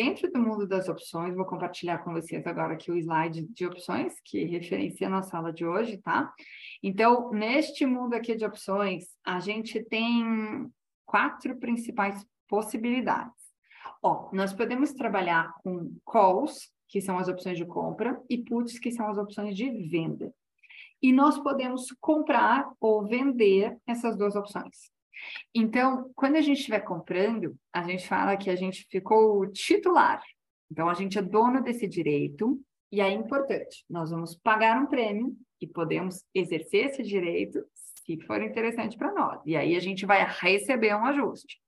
[0.00, 4.14] Dentro do mundo das opções, vou compartilhar com vocês agora aqui o slide de opções,
[4.24, 6.32] que referencia a nossa aula de hoje, tá?
[6.80, 10.70] Então, neste mundo aqui de opções, a gente tem
[11.04, 13.34] quatro principais possibilidades.
[14.00, 18.92] Ó, nós podemos trabalhar com calls, que são as opções de compra, e puts, que
[18.92, 20.32] são as opções de venda.
[21.02, 24.96] E nós podemos comprar ou vender essas duas opções.
[25.54, 30.22] Então, quando a gente estiver comprando, a gente fala que a gente ficou titular.
[30.70, 35.36] Então, a gente é dono desse direito, e é importante, nós vamos pagar um prêmio
[35.60, 39.42] e podemos exercer esse direito se for interessante para nós.
[39.44, 41.60] E aí a gente vai receber um ajuste.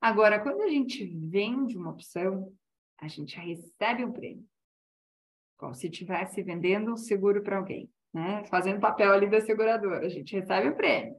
[0.00, 2.52] Agora, quando a gente vende uma opção,
[3.00, 4.44] a gente recebe um prêmio.
[5.56, 8.44] Como se estivesse vendendo um seguro para alguém, né?
[8.46, 11.14] Fazendo papel ali da seguradora, a gente recebe o prêmio.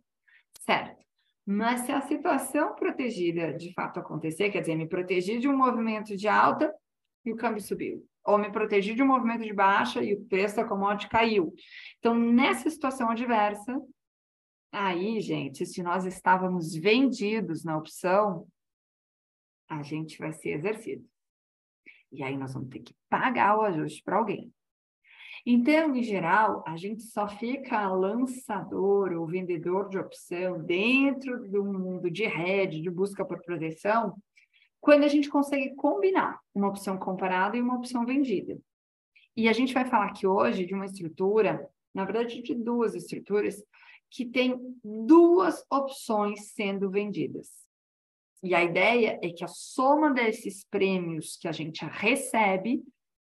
[0.60, 1.02] Certo.
[1.46, 6.16] Mas se a situação protegida de fato acontecer, quer dizer, me protegi de um movimento
[6.16, 6.74] de alta
[7.26, 10.55] e o câmbio subiu, ou me protegi de um movimento de baixa e o preço
[10.55, 11.54] da commodity caiu.
[12.00, 13.77] Então, nessa situação adversa,
[14.72, 18.48] aí, gente, se nós estávamos vendidos na opção,
[19.70, 21.05] a gente vai ser exercido.
[22.12, 24.54] E aí nós vamos ter que pagar o ajuste para alguém.
[25.46, 32.26] Em geral, a gente só fica lançador ou vendedor de opção dentro do mundo de
[32.26, 34.16] rede, de busca por proteção,
[34.80, 38.58] quando a gente consegue combinar uma opção comparada e uma opção vendida.
[39.35, 43.62] E a gente vai falar aqui hoje de uma estrutura, na verdade, de duas estruturas,
[44.10, 47.50] que tem duas opções sendo vendidas.
[48.41, 52.84] E a ideia é que a soma desses prêmios que a gente recebe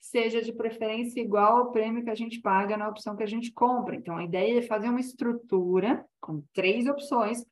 [0.01, 3.53] seja de preferência igual ao prêmio que a gente paga na opção que a gente
[3.53, 3.97] compra.
[3.97, 7.45] Então, a ideia é fazer uma estrutura com três opções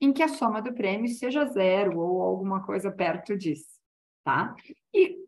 [0.00, 3.78] em que a soma do prêmio seja zero ou alguma coisa perto disso,
[4.24, 4.54] tá?
[4.94, 5.18] E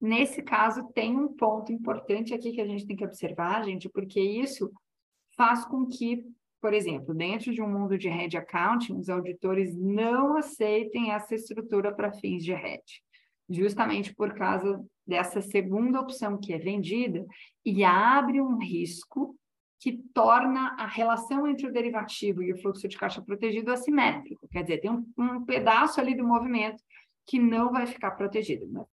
[0.00, 4.20] nesse caso tem um ponto importante aqui que a gente tem que observar, gente, porque
[4.20, 4.70] isso
[5.34, 6.26] faz com que,
[6.60, 11.94] por exemplo, dentro de um mundo de head accounting, os auditores não aceitem essa estrutura
[11.94, 12.82] para fins de head
[13.52, 17.26] justamente por causa dessa segunda opção que é vendida
[17.64, 19.36] e abre um risco
[19.80, 24.46] que torna a relação entre o derivativo e o fluxo de caixa protegido assimétrico.
[24.48, 26.80] Quer dizer, tem um, um pedaço ali do movimento
[27.26, 28.86] que não vai ficar protegido.